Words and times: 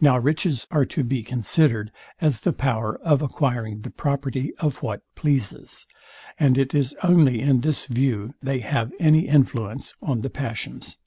Now 0.00 0.18
riches 0.18 0.66
are 0.72 0.84
to 0.86 1.04
be 1.04 1.22
considered 1.22 1.92
as 2.20 2.40
the 2.40 2.52
power 2.52 2.98
of 3.02 3.22
acquiring 3.22 3.82
the 3.82 3.90
property 3.90 4.52
of 4.56 4.82
what 4.82 5.02
pleases; 5.14 5.86
and 6.40 6.58
it 6.58 6.74
is 6.74 6.96
only 7.04 7.40
in 7.40 7.60
this 7.60 7.86
view 7.86 8.34
they 8.42 8.58
have 8.58 8.92
any 8.98 9.28
influence 9.28 9.94
on 10.02 10.22
the 10.22 10.30
passions. 10.30 10.98